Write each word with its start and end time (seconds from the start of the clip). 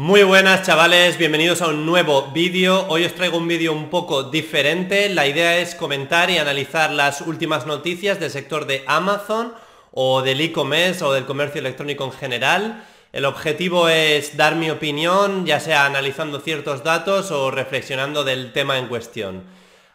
Muy 0.00 0.22
buenas 0.22 0.62
chavales, 0.62 1.18
bienvenidos 1.18 1.60
a 1.60 1.68
un 1.68 1.84
nuevo 1.84 2.30
vídeo. 2.32 2.86
Hoy 2.88 3.04
os 3.04 3.14
traigo 3.14 3.36
un 3.36 3.46
vídeo 3.46 3.74
un 3.74 3.90
poco 3.90 4.22
diferente. 4.22 5.10
La 5.10 5.26
idea 5.26 5.58
es 5.58 5.74
comentar 5.74 6.30
y 6.30 6.38
analizar 6.38 6.90
las 6.90 7.20
últimas 7.20 7.66
noticias 7.66 8.18
del 8.18 8.30
sector 8.30 8.64
de 8.64 8.82
Amazon 8.86 9.52
o 9.92 10.22
del 10.22 10.40
e-commerce 10.40 11.04
o 11.04 11.12
del 11.12 11.26
comercio 11.26 11.58
electrónico 11.58 12.04
en 12.04 12.12
general. 12.12 12.82
El 13.12 13.26
objetivo 13.26 13.90
es 13.90 14.38
dar 14.38 14.56
mi 14.56 14.70
opinión, 14.70 15.44
ya 15.44 15.60
sea 15.60 15.84
analizando 15.84 16.40
ciertos 16.40 16.82
datos 16.82 17.30
o 17.30 17.50
reflexionando 17.50 18.24
del 18.24 18.54
tema 18.54 18.78
en 18.78 18.86
cuestión. 18.86 19.42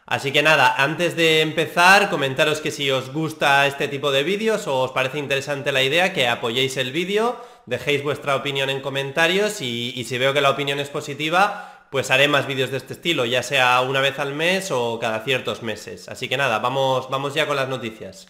Así 0.06 0.30
que 0.30 0.44
nada, 0.44 0.72
antes 0.76 1.16
de 1.16 1.40
empezar, 1.40 2.10
comentaros 2.10 2.60
que 2.60 2.70
si 2.70 2.88
os 2.92 3.12
gusta 3.12 3.66
este 3.66 3.88
tipo 3.88 4.12
de 4.12 4.22
vídeos 4.22 4.68
o 4.68 4.82
os 4.82 4.92
parece 4.92 5.18
interesante 5.18 5.72
la 5.72 5.82
idea, 5.82 6.12
que 6.12 6.28
apoyéis 6.28 6.76
el 6.76 6.92
vídeo, 6.92 7.44
dejéis 7.66 8.04
vuestra 8.04 8.36
opinión 8.36 8.70
en 8.70 8.80
comentarios 8.80 9.60
y, 9.60 10.04
si 10.04 10.18
veo 10.18 10.32
que 10.32 10.40
la 10.40 10.50
opinión 10.50 10.78
es 10.78 10.90
positiva, 10.90 11.86
pues 11.90 12.12
haré 12.12 12.28
más 12.28 12.46
vídeos 12.46 12.70
de 12.70 12.76
este 12.76 12.92
estilo, 12.92 13.24
ya 13.24 13.42
sea 13.42 13.80
una 13.80 14.00
vez 14.00 14.20
al 14.20 14.32
mes 14.32 14.70
o 14.70 15.00
cada 15.00 15.24
ciertos 15.24 15.64
meses. 15.64 16.08
Así 16.08 16.28
que 16.28 16.36
nada, 16.36 16.60
vamos, 16.60 17.10
vamos 17.10 17.34
ya 17.34 17.48
con 17.48 17.56
las 17.56 17.68
noticias. 17.68 18.28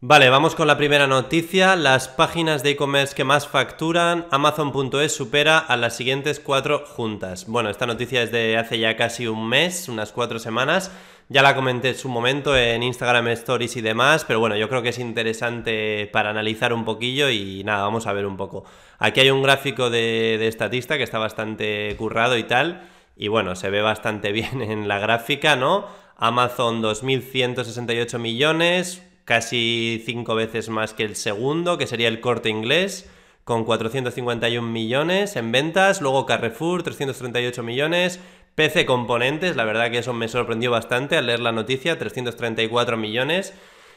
Vale, 0.00 0.30
vamos 0.30 0.54
con 0.54 0.68
la 0.68 0.76
primera 0.78 1.08
noticia. 1.08 1.74
Las 1.74 2.06
páginas 2.06 2.62
de 2.62 2.70
e-commerce 2.70 3.16
que 3.16 3.24
más 3.24 3.48
facturan, 3.48 4.28
Amazon.es 4.30 5.12
supera 5.12 5.58
a 5.58 5.76
las 5.76 5.96
siguientes 5.96 6.38
cuatro 6.38 6.84
juntas. 6.86 7.48
Bueno, 7.48 7.68
esta 7.68 7.84
noticia 7.84 8.22
es 8.22 8.30
de 8.30 8.56
hace 8.56 8.78
ya 8.78 8.96
casi 8.96 9.26
un 9.26 9.48
mes, 9.48 9.88
unas 9.88 10.12
cuatro 10.12 10.38
semanas. 10.38 10.92
Ya 11.28 11.42
la 11.42 11.56
comenté 11.56 11.88
en 11.88 11.94
su 11.96 12.08
momento 12.08 12.56
en 12.56 12.84
Instagram 12.84 13.26
Stories 13.26 13.76
y 13.76 13.80
demás, 13.80 14.24
pero 14.24 14.38
bueno, 14.38 14.54
yo 14.54 14.68
creo 14.68 14.82
que 14.82 14.90
es 14.90 15.00
interesante 15.00 16.08
para 16.12 16.30
analizar 16.30 16.72
un 16.72 16.84
poquillo 16.84 17.28
y 17.28 17.64
nada, 17.64 17.82
vamos 17.82 18.06
a 18.06 18.12
ver 18.12 18.24
un 18.24 18.36
poco. 18.36 18.62
Aquí 19.00 19.18
hay 19.18 19.30
un 19.30 19.42
gráfico 19.42 19.90
de, 19.90 20.36
de 20.38 20.46
estatista 20.46 20.96
que 20.96 21.02
está 21.02 21.18
bastante 21.18 21.96
currado 21.98 22.38
y 22.38 22.44
tal, 22.44 22.88
y 23.16 23.26
bueno, 23.26 23.56
se 23.56 23.68
ve 23.68 23.82
bastante 23.82 24.30
bien 24.32 24.62
en 24.62 24.86
la 24.86 25.00
gráfica, 25.00 25.56
¿no? 25.56 25.86
Amazon 26.16 26.82
2.168 26.82 28.18
millones, 28.18 29.02
casi 29.28 30.02
cinco 30.06 30.34
veces 30.34 30.70
más 30.70 30.94
que 30.94 31.02
el 31.02 31.14
segundo, 31.14 31.76
que 31.76 31.86
sería 31.86 32.08
el 32.08 32.18
corte 32.18 32.48
inglés, 32.48 33.10
con 33.44 33.64
451 33.64 34.66
millones 34.66 35.36
en 35.36 35.52
ventas, 35.52 36.00
luego 36.00 36.24
Carrefour, 36.24 36.82
338 36.82 37.62
millones, 37.62 38.20
PC 38.54 38.86
Componentes, 38.86 39.54
la 39.54 39.66
verdad 39.66 39.90
que 39.90 39.98
eso 39.98 40.14
me 40.14 40.28
sorprendió 40.28 40.70
bastante 40.70 41.18
al 41.18 41.26
leer 41.26 41.40
la 41.40 41.52
noticia, 41.52 41.98
334 41.98 42.96
millones. 42.96 43.52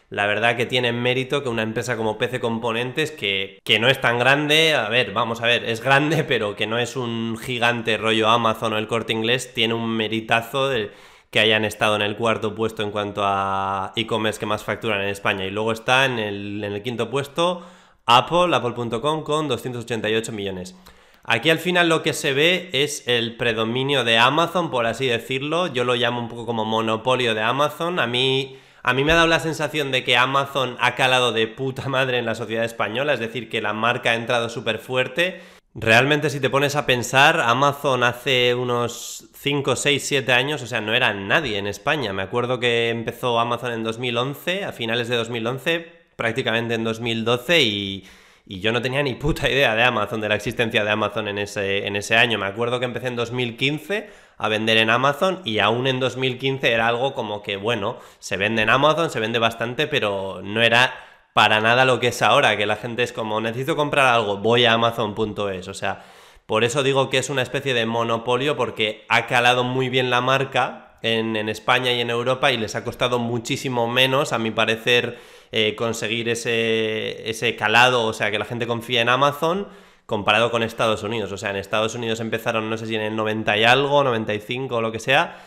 La 0.10 0.26
verdad 0.26 0.58
que 0.58 0.66
tiene 0.66 0.92
mérito 0.92 1.42
que 1.42 1.48
una 1.48 1.64
empresa 1.64 1.96
como 1.96 2.18
PC 2.18 2.42
Componentes, 2.42 3.12
que, 3.12 3.60
que, 3.64 3.80
no 3.80 3.88
es 3.88 4.02
tan 4.02 4.20
grande, 4.20 4.74
a 4.76 4.90
ver, 4.90 5.14
vamos 5.14 5.40
a 5.40 5.46
ver, 5.46 5.64
es 5.64 5.82
grande, 5.82 6.26
pero 6.26 6.58
que 6.58 6.68
no 6.68 6.78
es 6.78 6.98
un 6.98 7.38
gigante 7.38 7.96
rollo 7.96 8.28
Amazon 8.28 8.74
o 8.74 8.78
el 8.78 8.88
corte 8.88 9.14
inglés, 9.14 9.54
tiene 9.54 9.76
un 9.76 9.90
meritazo 9.96 10.68
de, 10.68 10.92
que 11.32 11.40
hayan 11.40 11.64
estado 11.64 11.96
en 11.96 12.02
el 12.02 12.18
cuarto 12.18 12.54
puesto 12.54 12.84
en 12.84 12.92
cuanto 12.92 13.22
a 13.24 13.94
e-commerce 13.96 14.40
que 14.40 14.46
más 14.46 14.66
facturan 14.66 15.02
en 15.02 15.08
España. 15.08 15.46
Y 15.46 15.50
luego 15.50 15.72
está 15.72 16.06
en 16.06 16.20
el, 16.20 16.82
quinto 16.84 17.10
puesto 17.10 17.64
Apple, 18.06 18.54
apple.com 18.54 19.24
con 19.24 19.48
288 19.48 20.32
millones. 20.34 20.76
Aquí 21.24 21.50
al 21.50 21.60
final 21.60 21.88
lo 21.88 22.04
que 22.04 22.12
se 22.14 22.34
ve 22.34 22.70
es 22.74 23.08
el 23.08 23.38
predominio 23.38 24.04
de 24.04 24.18
Amazon, 24.18 24.70
por 24.70 24.86
así 24.86 25.08
decirlo. 25.08 25.68
Yo 25.68 25.86
lo 25.86 25.96
llamo 25.96 26.20
un 26.20 26.28
poco 26.28 26.46
como 26.46 26.66
monopolio 26.66 27.34
de 27.34 27.42
Amazon. 27.42 28.00
A 28.00 28.08
mí, 28.08 28.58
a 28.84 28.94
mí 28.94 29.06
me 29.06 29.14
ha 29.14 29.16
dado 29.16 29.28
la 29.28 29.40
sensación 29.40 29.92
de 29.92 30.04
que 30.04 30.18
Amazon 30.18 30.76
ha 30.82 30.96
calado 30.96 31.32
de 31.32 31.48
puta 31.48 31.88
madre 31.88 32.18
en 32.18 32.26
la 32.26 32.36
sociedad 32.36 32.66
española, 32.66 33.14
es 33.14 33.22
decir, 33.22 33.50
que 33.50 33.62
la 33.62 33.72
marca 33.72 34.12
ha 34.12 34.16
entrado 34.16 34.50
súper 34.50 34.80
fuerte 34.80 35.40
Realmente 35.74 36.30
si 36.30 36.42
te 36.42 36.50
pones 36.50 36.76
a 36.76 36.86
pensar, 36.86 37.40
Amazon 37.40 38.04
hace 38.04 38.54
unos 38.54 39.30
5, 39.36 39.78
6, 39.78 40.04
7 40.06 40.34
años, 40.34 40.62
o 40.62 40.68
sea, 40.68 40.82
no 40.82 40.94
era 40.94 41.14
nadie 41.14 41.58
en 41.58 41.66
España. 41.66 42.12
Me 42.12 42.24
acuerdo 42.24 42.60
que 42.60 42.90
empezó 42.90 43.40
Amazon 43.40 43.72
en 43.72 43.84
2011, 43.84 44.66
a 44.66 44.74
finales 44.74 45.08
de 45.08 45.16
2011, 45.16 45.88
prácticamente 46.18 46.74
en 46.74 46.84
2012 46.84 47.62
y, 47.62 48.04
yo 48.48 48.74
no 48.74 48.82
tenía 48.82 49.02
ni 49.02 49.16
puta 49.16 49.50
idea 49.50 49.74
de 49.76 49.84
Amazon, 49.84 50.20
de 50.20 50.28
la 50.28 50.36
existencia 50.36 50.84
de 50.84 50.90
Amazon 50.90 51.30
en 51.30 51.38
ese, 51.38 51.88
en 51.88 51.96
ese 51.96 52.18
año. 52.18 52.38
Me 52.38 52.48
acuerdo 52.48 52.80
que 52.80 52.86
empecé 52.86 53.08
en 53.08 53.16
2015 53.16 54.10
a 54.38 54.50
vender 54.50 54.76
en 54.78 54.90
Amazon 54.90 55.42
y 55.46 55.60
aún 55.60 55.88
en 55.88 56.02
2015 56.02 56.70
era 56.70 56.88
algo 56.88 57.14
como 57.14 57.44
que, 57.44 57.56
bueno, 57.56 57.98
se 58.20 58.36
vende 58.36 58.64
en 58.64 58.70
Amazon, 58.70 59.10
se 59.10 59.22
vende 59.22 59.40
bastante, 59.40 59.88
pero 59.88 60.42
no 60.44 60.62
era 60.62 60.94
para 61.34 61.62
nada 61.62 61.86
lo 61.86 62.00
que 62.00 62.08
es 62.08 62.22
ahora, 62.22 62.58
que 62.58 62.66
la 62.66 62.76
gente 62.76 63.04
es 63.04 63.14
como, 63.14 63.42
necesito 63.42 63.76
comprar 63.76 64.08
algo, 64.08 64.38
voy 64.38 64.66
a 64.66 64.74
amazon.es, 64.74 65.68
o 65.68 65.74
sea, 65.74 66.04
por 66.46 66.64
eso 66.64 66.84
digo 66.84 67.10
que 67.10 67.18
es 67.18 67.30
una 67.30 67.42
especie 67.42 67.74
de 67.74 67.86
monopolio 67.86 68.58
porque 68.58 69.06
ha 69.08 69.28
calado 69.28 69.64
muy 69.64 69.90
bien 69.90 70.10
la 70.10 70.22
marca 70.22 70.98
en, 71.02 71.50
España 71.50 71.92
y 71.92 72.02
en 72.02 72.10
Europa 72.10 72.52
y 72.52 72.58
les 72.58 72.76
ha 72.76 72.84
costado 72.84 73.20
muchísimo 73.20 73.88
menos, 73.88 74.34
a 74.34 74.40
mi 74.40 74.52
parecer, 74.52 75.20
eh, 75.52 75.76
conseguir 75.76 76.30
ese, 76.30 77.30
ese 77.30 77.56
calado, 77.56 78.06
o 78.06 78.14
sea, 78.14 78.32
que 78.32 78.40
la 78.40 78.46
gente 78.46 78.68
confía 78.68 79.02
en 79.02 79.10
Amazon 79.10 79.68
comparado 80.06 80.52
con 80.52 80.62
Estados 80.62 81.04
Unidos. 81.04 81.32
O 81.32 81.38
sea, 81.38 81.52
en 81.52 81.56
Estados 81.56 81.96
Unidos 81.96 82.20
empezaron, 82.20 82.70
no 82.70 82.78
sé 82.78 82.86
si 82.86 82.96
en 82.96 83.02
el 83.02 83.16
90 83.16 83.58
y 83.58 83.64
algo, 83.64 84.04
95 84.04 84.76
o 84.76 84.82
lo 84.82 84.92
que 84.92 85.00
sea, 85.00 85.38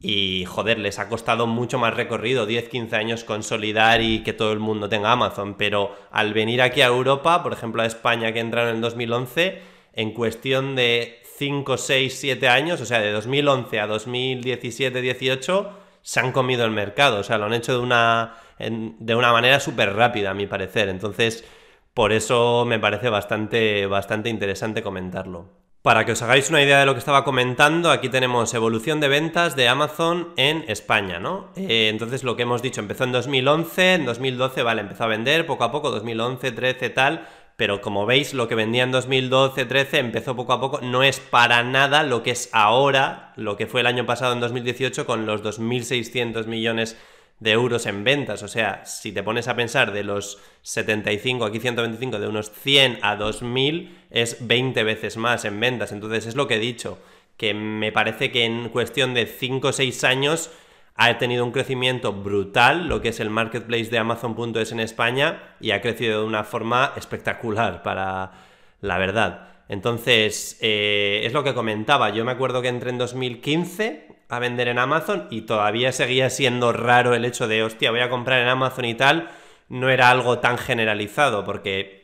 y 0.00 0.44
joder, 0.44 0.78
les 0.78 0.98
ha 0.98 1.08
costado 1.08 1.46
mucho 1.46 1.78
más 1.78 1.94
recorrido, 1.94 2.46
10, 2.46 2.68
15 2.68 2.96
años 2.96 3.24
consolidar 3.24 4.00
y 4.00 4.22
que 4.22 4.32
todo 4.32 4.52
el 4.52 4.60
mundo 4.60 4.88
tenga 4.88 5.10
Amazon. 5.10 5.54
Pero 5.54 5.96
al 6.10 6.32
venir 6.34 6.62
aquí 6.62 6.82
a 6.82 6.86
Europa, 6.86 7.42
por 7.42 7.52
ejemplo 7.52 7.82
a 7.82 7.86
España 7.86 8.32
que 8.32 8.40
entraron 8.40 8.70
en 8.70 8.76
el 8.76 8.82
2011, 8.82 9.60
en 9.94 10.12
cuestión 10.12 10.76
de 10.76 11.20
5, 11.38 11.76
6, 11.76 12.16
7 12.18 12.48
años, 12.48 12.80
o 12.80 12.86
sea, 12.86 13.00
de 13.00 13.10
2011 13.10 13.80
a 13.80 13.86
2017, 13.88 15.00
18, 15.00 15.70
se 16.02 16.20
han 16.20 16.32
comido 16.32 16.64
el 16.64 16.70
mercado. 16.70 17.18
O 17.18 17.22
sea, 17.24 17.38
lo 17.38 17.46
han 17.46 17.54
hecho 17.54 17.72
de 17.72 17.80
una, 17.80 18.36
de 18.58 19.14
una 19.14 19.32
manera 19.32 19.58
súper 19.58 19.94
rápida, 19.94 20.30
a 20.30 20.34
mi 20.34 20.46
parecer. 20.46 20.88
Entonces, 20.88 21.44
por 21.92 22.12
eso 22.12 22.64
me 22.64 22.78
parece 22.78 23.08
bastante, 23.10 23.86
bastante 23.86 24.28
interesante 24.28 24.82
comentarlo. 24.82 25.57
Para 25.88 26.04
que 26.04 26.12
os 26.12 26.20
hagáis 26.20 26.50
una 26.50 26.62
idea 26.62 26.80
de 26.80 26.84
lo 26.84 26.92
que 26.92 26.98
estaba 26.98 27.24
comentando, 27.24 27.90
aquí 27.90 28.10
tenemos 28.10 28.52
evolución 28.52 29.00
de 29.00 29.08
ventas 29.08 29.56
de 29.56 29.68
Amazon 29.68 30.34
en 30.36 30.66
España, 30.68 31.18
¿no? 31.18 31.48
Eh, 31.56 31.88
entonces 31.88 32.24
lo 32.24 32.36
que 32.36 32.42
hemos 32.42 32.60
dicho, 32.60 32.82
empezó 32.82 33.04
en 33.04 33.12
2011, 33.12 33.94
en 33.94 34.04
2012, 34.04 34.62
vale, 34.62 34.82
empezó 34.82 35.04
a 35.04 35.06
vender 35.06 35.46
poco 35.46 35.64
a 35.64 35.72
poco, 35.72 35.90
2011, 35.90 36.52
13, 36.52 36.90
tal, 36.90 37.26
pero 37.56 37.80
como 37.80 38.04
veis, 38.04 38.34
lo 38.34 38.48
que 38.48 38.54
vendía 38.54 38.82
en 38.82 38.92
2012, 38.92 39.64
13 39.64 39.98
empezó 40.00 40.36
poco 40.36 40.52
a 40.52 40.60
poco, 40.60 40.80
no 40.82 41.02
es 41.02 41.20
para 41.20 41.62
nada 41.62 42.02
lo 42.02 42.22
que 42.22 42.32
es 42.32 42.50
ahora, 42.52 43.32
lo 43.36 43.56
que 43.56 43.66
fue 43.66 43.80
el 43.80 43.86
año 43.86 44.04
pasado 44.04 44.34
en 44.34 44.40
2018 44.40 45.06
con 45.06 45.24
los 45.24 45.42
2.600 45.42 46.44
millones 46.44 46.90
de 46.92 47.17
euros 47.44 47.86
en 47.86 48.04
ventas. 48.04 48.42
O 48.42 48.48
sea, 48.48 48.84
si 48.84 49.12
te 49.12 49.22
pones 49.22 49.48
a 49.48 49.56
pensar 49.56 49.92
de 49.92 50.04
los 50.04 50.38
75, 50.62 51.44
aquí 51.44 51.60
125, 51.60 52.18
de 52.18 52.28
unos 52.28 52.50
100 52.50 52.98
a 53.02 53.16
2000, 53.16 54.06
es 54.10 54.46
20 54.46 54.82
veces 54.84 55.16
más 55.16 55.44
en 55.44 55.58
ventas. 55.60 55.92
Entonces 55.92 56.26
es 56.26 56.34
lo 56.34 56.48
que 56.48 56.56
he 56.56 56.60
dicho, 56.60 56.98
que 57.36 57.54
me 57.54 57.92
parece 57.92 58.30
que 58.32 58.44
en 58.44 58.68
cuestión 58.68 59.14
de 59.14 59.26
5 59.26 59.68
o 59.68 59.72
6 59.72 60.04
años 60.04 60.50
ha 60.96 61.16
tenido 61.18 61.44
un 61.44 61.52
crecimiento 61.52 62.12
brutal, 62.12 62.88
lo 62.88 63.00
que 63.00 63.10
es 63.10 63.20
el 63.20 63.30
marketplace 63.30 63.84
de 63.84 63.98
Amazon.es 63.98 64.72
en 64.72 64.80
España, 64.80 65.54
y 65.60 65.70
ha 65.70 65.80
crecido 65.80 66.20
de 66.20 66.26
una 66.26 66.42
forma 66.42 66.92
espectacular, 66.96 67.84
para 67.84 68.32
la 68.80 68.98
verdad. 68.98 69.57
Entonces, 69.68 70.58
eh, 70.60 71.22
es 71.24 71.32
lo 71.32 71.44
que 71.44 71.54
comentaba. 71.54 72.10
Yo 72.10 72.24
me 72.24 72.32
acuerdo 72.32 72.62
que 72.62 72.68
entré 72.68 72.90
en 72.90 72.98
2015 72.98 74.08
a 74.28 74.38
vender 74.38 74.68
en 74.68 74.78
Amazon 74.78 75.26
y 75.30 75.42
todavía 75.42 75.92
seguía 75.92 76.30
siendo 76.30 76.72
raro 76.72 77.14
el 77.14 77.24
hecho 77.24 77.48
de, 77.48 77.62
hostia, 77.62 77.90
voy 77.90 78.00
a 78.00 78.10
comprar 78.10 78.40
en 78.40 78.48
Amazon 78.48 78.84
y 78.86 78.94
tal. 78.94 79.30
No 79.68 79.90
era 79.90 80.10
algo 80.10 80.38
tan 80.38 80.56
generalizado, 80.56 81.44
porque 81.44 81.98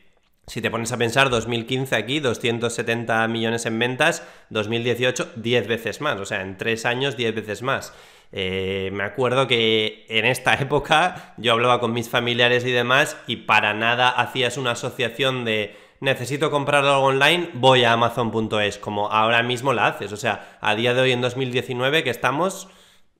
si 0.47 0.61
te 0.61 0.69
pones 0.69 0.91
a 0.91 0.97
pensar, 0.97 1.29
2015 1.29 1.95
aquí, 1.95 2.19
270 2.19 3.27
millones 3.27 3.65
en 3.65 3.79
ventas, 3.79 4.23
2018, 4.51 5.31
10 5.35 5.67
veces 5.67 6.01
más, 6.01 6.19
o 6.19 6.25
sea, 6.25 6.41
en 6.41 6.57
3 6.57 6.85
años, 6.85 7.17
10 7.17 7.33
veces 7.33 7.63
más. 7.63 7.93
Eh, 8.31 8.89
me 8.93 9.03
acuerdo 9.03 9.47
que 9.47 10.05
en 10.09 10.25
esta 10.25 10.53
época 10.61 11.33
yo 11.37 11.53
hablaba 11.53 11.79
con 11.79 11.93
mis 11.93 12.09
familiares 12.09 12.65
y 12.65 12.71
demás 12.71 13.17
y 13.27 13.37
para 13.37 13.73
nada 13.73 14.09
hacías 14.09 14.57
una 14.57 14.71
asociación 14.71 15.45
de 15.45 15.75
necesito 15.99 16.51
comprar 16.51 16.83
algo 16.83 17.05
online, 17.05 17.49
voy 17.53 17.83
a 17.83 17.93
amazon.es, 17.93 18.77
como 18.77 19.11
ahora 19.11 19.43
mismo 19.43 19.73
la 19.73 19.87
haces. 19.87 20.11
O 20.11 20.17
sea, 20.17 20.57
a 20.61 20.75
día 20.75 20.93
de 20.93 21.01
hoy 21.01 21.11
en 21.11 21.21
2019 21.21 22.03
que 22.03 22.09
estamos, 22.09 22.67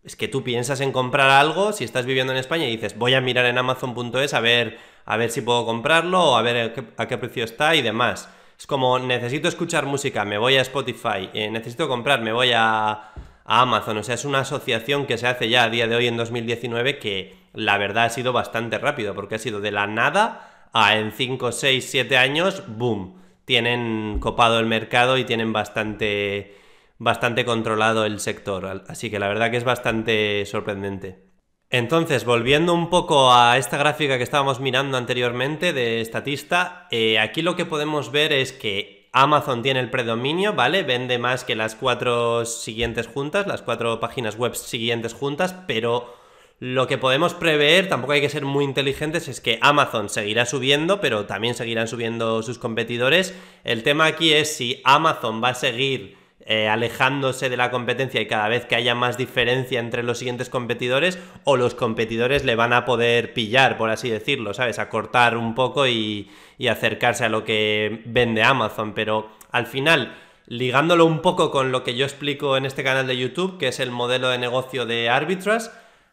es 0.03 0.15
que 0.15 0.27
tú 0.27 0.43
piensas 0.43 0.81
en 0.81 0.91
comprar 0.91 1.29
algo, 1.29 1.73
si 1.73 1.83
estás 1.83 2.05
viviendo 2.05 2.33
en 2.33 2.39
España 2.39 2.65
y 2.67 2.75
dices, 2.75 2.97
voy 2.97 3.13
a 3.13 3.21
mirar 3.21 3.45
en 3.45 3.57
amazon.es 3.57 4.33
a 4.33 4.39
ver, 4.39 4.77
a 5.05 5.17
ver 5.17 5.31
si 5.31 5.41
puedo 5.41 5.65
comprarlo 5.65 6.23
o 6.23 6.35
a 6.35 6.41
ver 6.41 6.93
a 6.97 7.07
qué, 7.07 7.17
precio 7.17 7.43
está 7.43 7.75
y 7.75 7.81
demás. 7.81 8.29
Es 8.57 8.67
como, 8.67 8.99
necesito 8.99 9.47
escuchar 9.47 9.85
música, 9.85 10.23
me 10.23 10.37
voy 10.37 10.57
a 10.57 10.61
Spotify, 10.61 11.29
eh, 11.33 11.49
necesito 11.49 11.87
comprar, 11.87 12.21
me 12.21 12.31
voy 12.31 12.51
a, 12.53 13.11
Amazon. 13.45 13.97
O 13.97 14.03
sea, 14.03 14.15
es 14.15 14.25
una 14.25 14.39
asociación 14.39 15.05
que 15.05 15.17
se 15.17 15.27
hace 15.27 15.49
ya 15.49 15.63
a 15.63 15.69
día 15.69 15.87
de 15.87 15.95
hoy 15.95 16.07
en 16.07 16.17
2019 16.17 16.97
que 16.99 17.37
la 17.53 17.77
verdad 17.77 18.05
ha 18.05 18.09
sido 18.09 18.33
bastante 18.33 18.77
rápido, 18.79 19.13
porque 19.13 19.35
ha 19.35 19.39
sido 19.39 19.61
de 19.61 19.71
la 19.71 19.87
nada 19.87 20.54
en 20.75 21.11
5, 21.11 21.51
6, 21.51 21.87
7 21.89 22.17
años, 22.17 22.63
boom, 22.67 23.21
tienen 23.45 24.19
copado 24.19 24.59
el 24.59 24.65
mercado 24.65 25.17
y 25.17 25.23
tienen 25.23 25.53
bastante, 25.53 26.57
bastante 26.97 27.45
controlado 27.45 28.05
el 28.05 28.19
sector. 28.19 28.83
Así 28.87 29.09
que 29.09 29.19
la 29.19 29.29
verdad 29.29 29.51
que 29.51 29.57
es 29.57 29.63
bastante 29.63 30.45
sorprendente. 30.45 31.23
Entonces, 31.69 32.25
volviendo 32.25 32.73
un 32.73 32.89
poco 32.89 33.33
a 33.33 33.57
esta 33.57 33.77
gráfica 33.77 34.17
que 34.17 34.23
estábamos 34.23 34.59
mirando 34.59 34.97
anteriormente 34.97 35.73
de 35.73 36.03
Statista, 36.05 36.87
eh, 36.91 37.19
aquí 37.19 37.41
lo 37.41 37.55
que 37.55 37.65
podemos 37.65 38.11
ver 38.11 38.33
es 38.33 38.51
que 38.51 39.09
Amazon 39.13 39.63
tiene 39.63 39.79
el 39.79 39.89
predominio, 39.89 40.53
¿vale? 40.53 40.83
Vende 40.83 41.17
más 41.17 41.45
que 41.45 41.55
las 41.55 41.75
cuatro 41.75 42.45
siguientes 42.45 43.07
juntas, 43.07 43.47
las 43.47 43.61
cuatro 43.61 43.99
páginas 43.99 44.37
web 44.37 44.55
siguientes 44.55 45.13
juntas, 45.13 45.55
pero 45.67 46.13
lo 46.59 46.87
que 46.87 46.97
podemos 46.97 47.33
prever, 47.33 47.89
tampoco 47.89 48.13
hay 48.13 48.21
que 48.21 48.29
ser 48.29 48.45
muy 48.45 48.63
inteligentes, 48.63 49.27
es 49.27 49.41
que 49.41 49.59
Amazon 49.61 50.09
seguirá 50.09 50.45
subiendo, 50.45 51.01
pero 51.01 51.25
también 51.25 51.53
seguirán 51.53 51.87
subiendo 51.87 52.41
sus 52.43 52.59
competidores. 52.59 53.35
El 53.63 53.83
tema 53.83 54.05
aquí 54.05 54.33
es 54.33 54.55
si 54.55 54.81
Amazon 54.85 55.43
va 55.43 55.49
a 55.49 55.55
seguir 55.55 56.15
eh, 56.47 56.69
alejándose 56.69 57.49
de 57.49 57.57
la 57.57 57.71
competencia 57.71 58.21
y 58.21 58.27
cada 58.27 58.47
vez 58.47 58.65
que 58.65 58.75
haya 58.75 58.95
más 58.95 59.17
diferencia 59.17 59.79
entre 59.79 60.03
los 60.03 60.19
siguientes 60.19 60.49
competidores 60.49 61.19
o 61.43 61.57
los 61.57 61.75
competidores 61.75 62.45
le 62.45 62.55
van 62.55 62.71
a 62.71 62.85
poder 62.85 63.33
pillar, 63.33 63.77
por 63.77 63.89
así 63.89 64.09
decirlo, 64.09 64.53
¿sabes? 64.53 64.79
A 64.79 64.87
cortar 64.87 65.37
un 65.37 65.55
poco 65.55 65.87
y, 65.87 66.29
y 66.57 66.67
acercarse 66.67 67.25
a 67.25 67.29
lo 67.29 67.43
que 67.43 68.03
vende 68.05 68.43
Amazon, 68.43 68.93
pero 68.93 69.29
al 69.51 69.65
final 69.65 70.15
ligándolo 70.47 71.05
un 71.05 71.21
poco 71.21 71.51
con 71.51 71.71
lo 71.71 71.83
que 71.83 71.95
yo 71.95 72.05
explico 72.05 72.55
en 72.55 72.65
este 72.65 72.83
canal 72.83 73.07
de 73.07 73.17
YouTube, 73.17 73.57
que 73.57 73.69
es 73.69 73.79
el 73.79 73.91
modelo 73.91 74.29
de 74.29 74.37
negocio 74.37 74.85
de 74.85 75.09
Arbitras, 75.09 75.71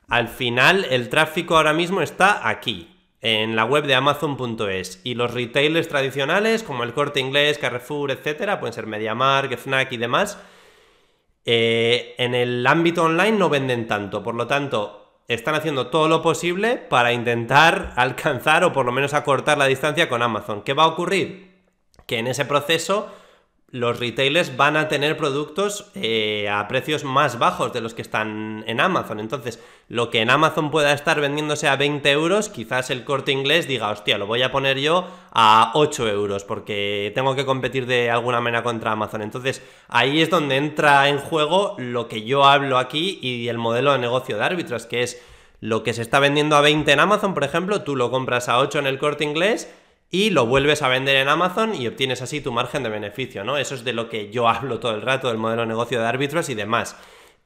al 0.08 0.28
final 0.28 0.86
el 0.90 1.08
tráfico 1.08 1.56
ahora 1.56 1.72
mismo 1.72 2.02
está 2.02 2.48
aquí, 2.48 2.92
en 3.22 3.54
la 3.56 3.64
web 3.64 3.86
de 3.86 3.94
Amazon.es. 3.94 5.00
Y 5.04 5.14
los 5.14 5.32
retailers 5.32 5.88
tradicionales, 5.88 6.62
como 6.62 6.82
el 6.82 6.92
Corte 6.92 7.20
Inglés, 7.20 7.58
Carrefour, 7.58 8.10
etcétera, 8.10 8.60
pueden 8.60 8.74
ser 8.74 8.86
MediaMarkt, 8.86 9.58
Fnac 9.58 9.92
y 9.92 9.96
demás, 9.96 10.38
eh, 11.44 12.14
en 12.18 12.34
el 12.34 12.66
ámbito 12.66 13.04
online 13.04 13.38
no 13.38 13.48
venden 13.48 13.86
tanto. 13.86 14.22
Por 14.22 14.34
lo 14.34 14.46
tanto, 14.46 15.20
están 15.28 15.54
haciendo 15.54 15.86
todo 15.86 16.08
lo 16.08 16.20
posible 16.20 16.76
para 16.76 17.12
intentar 17.12 17.92
alcanzar 17.96 18.64
o 18.64 18.72
por 18.72 18.84
lo 18.84 18.92
menos 18.92 19.14
acortar 19.14 19.56
la 19.56 19.66
distancia 19.66 20.08
con 20.08 20.22
Amazon. 20.22 20.62
¿Qué 20.62 20.74
va 20.74 20.84
a 20.84 20.88
ocurrir? 20.88 21.52
Que 22.06 22.18
en 22.18 22.26
ese 22.26 22.44
proceso 22.44 23.12
los 23.72 23.98
retailers 23.98 24.54
van 24.58 24.76
a 24.76 24.88
tener 24.88 25.16
productos 25.16 25.90
eh, 25.94 26.46
a 26.50 26.68
precios 26.68 27.04
más 27.04 27.38
bajos 27.38 27.72
de 27.72 27.80
los 27.80 27.94
que 27.94 28.02
están 28.02 28.64
en 28.66 28.80
Amazon. 28.80 29.18
Entonces, 29.18 29.58
lo 29.88 30.10
que 30.10 30.20
en 30.20 30.28
Amazon 30.28 30.70
pueda 30.70 30.92
estar 30.92 31.18
vendiéndose 31.22 31.68
a 31.68 31.76
20 31.76 32.10
euros, 32.10 32.50
quizás 32.50 32.90
el 32.90 33.02
corte 33.02 33.32
inglés 33.32 33.66
diga, 33.66 33.90
hostia, 33.90 34.18
lo 34.18 34.26
voy 34.26 34.42
a 34.42 34.52
poner 34.52 34.78
yo 34.78 35.08
a 35.32 35.72
8 35.74 36.06
euros 36.08 36.44
porque 36.44 37.12
tengo 37.14 37.34
que 37.34 37.46
competir 37.46 37.86
de 37.86 38.10
alguna 38.10 38.42
manera 38.42 38.62
contra 38.62 38.92
Amazon. 38.92 39.22
Entonces, 39.22 39.62
ahí 39.88 40.20
es 40.20 40.28
donde 40.28 40.56
entra 40.56 41.08
en 41.08 41.16
juego 41.16 41.74
lo 41.78 42.08
que 42.08 42.24
yo 42.24 42.44
hablo 42.44 42.76
aquí 42.76 43.18
y 43.22 43.48
el 43.48 43.56
modelo 43.56 43.92
de 43.92 43.98
negocio 43.98 44.36
de 44.36 44.44
árbitros, 44.44 44.84
que 44.84 45.02
es 45.02 45.22
lo 45.60 45.82
que 45.82 45.94
se 45.94 46.02
está 46.02 46.18
vendiendo 46.18 46.56
a 46.56 46.60
20 46.60 46.92
en 46.92 47.00
Amazon, 47.00 47.32
por 47.32 47.44
ejemplo, 47.44 47.82
tú 47.82 47.96
lo 47.96 48.10
compras 48.10 48.50
a 48.50 48.58
8 48.58 48.80
en 48.80 48.86
el 48.86 48.98
corte 48.98 49.24
inglés 49.24 49.72
y 50.14 50.28
lo 50.28 50.44
vuelves 50.44 50.82
a 50.82 50.88
vender 50.88 51.16
en 51.16 51.28
Amazon 51.28 51.74
y 51.74 51.88
obtienes 51.88 52.20
así 52.20 52.42
tu 52.42 52.52
margen 52.52 52.82
de 52.82 52.90
beneficio, 52.90 53.44
¿no? 53.44 53.56
Eso 53.56 53.74
es 53.74 53.82
de 53.82 53.94
lo 53.94 54.10
que 54.10 54.30
yo 54.30 54.46
hablo 54.46 54.78
todo 54.78 54.94
el 54.94 55.00
rato, 55.00 55.28
del 55.28 55.38
modelo 55.38 55.62
de 55.62 55.68
negocio 55.68 55.98
de 55.98 56.06
árbitros 56.06 56.50
y 56.50 56.54
demás. 56.54 56.96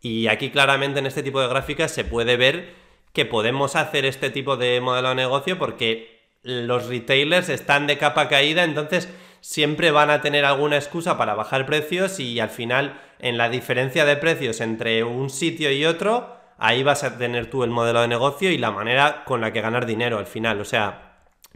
Y 0.03 0.27
aquí 0.27 0.51
claramente 0.51 0.99
en 0.99 1.07
este 1.07 1.23
tipo 1.23 1.41
de 1.41 1.47
gráficas 1.47 1.93
se 1.93 2.05
puede 2.05 2.37
ver 2.37 2.75
que 3.13 3.25
podemos 3.25 3.77
hacer 3.77 4.05
este 4.05 4.31
tipo 4.31 4.57
de 4.57 4.81
modelo 4.81 5.11
de 5.11 5.15
negocio 5.15 5.59
porque 5.59 6.27
los 6.43 6.89
retailers 6.89 7.49
están 7.51 7.87
de 7.87 7.99
capa 7.99 8.29
caída, 8.29 8.65
entonces 8.65 9.09
siempre 9.41 9.93
van 9.93 10.11
a 10.11 10.21
tener 10.21 10.45
alguna 10.45 10.75
excusa 10.75 11.17
para 11.17 11.35
bajar 11.35 11.67
precios 11.67 12.19
y 12.19 12.41
al 12.41 12.51
final 12.51 13.01
en 13.21 13.39
la 13.39 13.49
diferencia 13.49 14.05
de 14.05 14.17
precios 14.17 14.61
entre 14.61 15.05
un 15.05 15.31
sitio 15.31 15.71
y 15.71 15.85
otro, 15.85 16.37
ahí 16.59 16.83
vas 16.83 17.05
a 17.05 17.17
tener 17.17 17.49
tú 17.49 17.63
el 17.63 17.71
modelo 17.71 18.01
de 18.01 18.09
negocio 18.09 18.51
y 18.51 18.59
la 18.59 18.73
manera 18.73 19.23
con 19.25 19.41
la 19.41 19.53
que 19.53 19.61
ganar 19.61 19.87
dinero 19.87 20.19
al 20.19 20.27
final. 20.27 20.61
O 20.61 20.65
sea, 20.65 21.06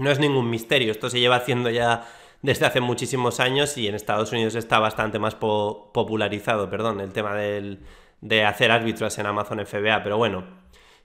no 0.00 0.10
es 0.10 0.18
ningún 0.18 0.50
misterio, 0.50 0.90
esto 0.90 1.10
se 1.10 1.20
lleva 1.20 1.36
haciendo 1.36 1.70
ya 1.70 2.08
desde 2.42 2.66
hace 2.66 2.80
muchísimos 2.80 3.38
años 3.38 3.76
y 3.76 3.86
en 3.86 3.94
Estados 3.94 4.32
Unidos 4.32 4.54
está 4.54 4.78
bastante 4.78 5.18
más 5.18 5.34
popularizado, 5.34 6.70
perdón, 6.70 7.00
el 7.00 7.12
tema 7.12 7.34
de 7.34 8.44
hacer 8.44 8.70
árbitros 8.70 9.18
en 9.18 9.26
Amazon 9.26 9.64
FBA, 9.66 10.02
pero 10.02 10.16
bueno, 10.16 10.44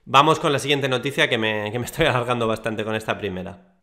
vamos 0.06 0.40
con 0.40 0.52
la 0.52 0.58
siguiente 0.58 0.88
noticia 0.88 1.28
que 1.28 1.38
me, 1.38 1.70
que 1.70 1.78
me 1.78 1.84
estoy 1.84 2.06
alargando 2.06 2.46
bastante 2.48 2.84
con 2.84 2.94
esta 2.94 3.18
primera. 3.18 3.75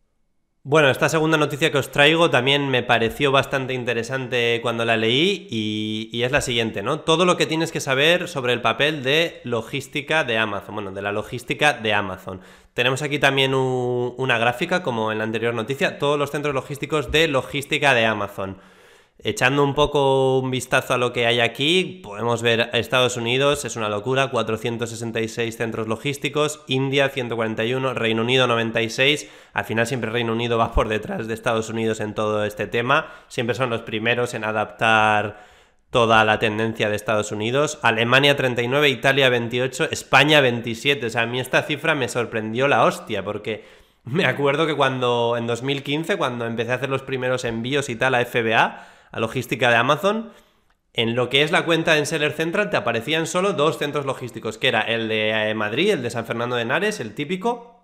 Bueno, 0.66 0.88
esta 0.88 1.10
segunda 1.10 1.36
noticia 1.36 1.70
que 1.70 1.76
os 1.76 1.90
traigo 1.90 2.30
también 2.30 2.70
me 2.70 2.82
pareció 2.82 3.30
bastante 3.30 3.74
interesante 3.74 4.60
cuando 4.62 4.86
la 4.86 4.96
leí 4.96 5.46
y, 5.50 6.22
es 6.22 6.32
la 6.32 6.40
siguiente, 6.40 6.82
¿no? 6.82 7.00
Todo 7.00 7.26
lo 7.26 7.36
que 7.36 7.44
tienes 7.44 7.70
que 7.70 7.80
saber 7.80 8.28
sobre 8.28 8.54
el 8.54 8.62
papel 8.62 9.02
de 9.02 9.42
logística 9.44 10.24
de 10.24 10.38
Amazon, 10.38 10.76
bueno, 10.76 10.92
de 10.92 11.02
la 11.02 11.12
logística 11.12 11.74
de 11.74 11.92
Amazon. 11.92 12.40
Tenemos 12.72 13.02
aquí 13.02 13.18
también 13.18 13.52
una 13.52 14.38
gráfica, 14.38 14.82
como 14.82 15.12
en 15.12 15.18
la 15.18 15.24
anterior 15.24 15.52
noticia, 15.52 15.98
todos 15.98 16.18
los 16.18 16.30
centros 16.30 16.54
logísticos 16.54 17.12
de 17.12 17.28
logística 17.28 17.92
de 17.92 18.06
Amazon. 18.06 18.56
Echando 19.18 19.62
un 19.62 19.74
poco 19.74 20.40
un 20.40 20.50
vistazo 20.50 20.94
a 20.94 20.98
lo 20.98 21.12
que 21.12 21.26
hay 21.26 21.38
aquí, 21.38 22.00
podemos 22.02 22.42
ver 22.42 22.70
Estados 22.72 23.16
Unidos, 23.16 23.64
es 23.64 23.76
una 23.76 23.88
locura, 23.88 24.28
466 24.28 25.56
centros 25.56 25.86
logísticos, 25.86 26.62
India 26.66 27.08
141, 27.08 27.94
Reino 27.94 28.22
Unido 28.22 28.48
96, 28.48 29.30
al 29.52 29.64
final 29.64 29.86
siempre 29.86 30.10
Reino 30.10 30.32
Unido 30.32 30.58
va 30.58 30.72
por 30.72 30.88
detrás 30.88 31.28
de 31.28 31.34
Estados 31.34 31.70
Unidos 31.70 32.00
en 32.00 32.14
todo 32.14 32.44
este 32.44 32.66
tema, 32.66 33.06
siempre 33.28 33.54
son 33.54 33.70
los 33.70 33.82
primeros 33.82 34.34
en 34.34 34.42
adaptar 34.42 35.44
toda 35.90 36.24
la 36.24 36.40
tendencia 36.40 36.90
de 36.90 36.96
Estados 36.96 37.30
Unidos, 37.30 37.78
Alemania 37.82 38.34
39, 38.34 38.88
Italia 38.88 39.28
28, 39.28 39.90
España 39.92 40.40
27, 40.40 41.06
o 41.06 41.10
sea, 41.10 41.22
a 41.22 41.26
mí 41.26 41.38
esta 41.38 41.62
cifra 41.62 41.94
me 41.94 42.08
sorprendió 42.08 42.66
la 42.66 42.82
hostia, 42.82 43.22
porque 43.22 43.64
me 44.02 44.26
acuerdo 44.26 44.66
que 44.66 44.74
cuando 44.74 45.36
en 45.38 45.46
2015, 45.46 46.16
cuando 46.16 46.46
empecé 46.46 46.72
a 46.72 46.74
hacer 46.74 46.90
los 46.90 47.02
primeros 47.02 47.44
envíos 47.44 47.88
y 47.88 47.94
tal 47.94 48.16
a 48.16 48.24
FBA, 48.24 48.88
a 49.14 49.20
logística 49.20 49.70
de 49.70 49.76
Amazon, 49.76 50.32
en 50.92 51.14
lo 51.14 51.28
que 51.28 51.42
es 51.42 51.52
la 51.52 51.64
cuenta 51.64 51.96
en 51.96 52.04
Seller 52.04 52.32
Central 52.32 52.68
te 52.68 52.76
aparecían 52.76 53.28
solo 53.28 53.52
dos 53.52 53.78
centros 53.78 54.06
logísticos, 54.06 54.58
que 54.58 54.66
era 54.66 54.80
el 54.80 55.06
de 55.06 55.50
eh, 55.50 55.54
Madrid, 55.54 55.90
el 55.90 56.02
de 56.02 56.10
San 56.10 56.26
Fernando 56.26 56.56
de 56.56 56.62
Henares, 56.62 56.98
el 56.98 57.14
típico, 57.14 57.80